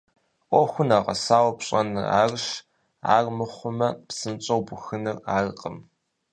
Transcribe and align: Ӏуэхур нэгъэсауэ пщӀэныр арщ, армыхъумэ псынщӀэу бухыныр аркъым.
Ӏуэхур 0.49 0.85
нэгъэсауэ 0.89 1.51
пщӀэныр 1.57 2.07
арщ, 2.21 2.45
армыхъумэ 3.15 3.87
псынщӀэу 4.07 4.61
бухыныр 4.67 5.17
аркъым. 5.37 5.77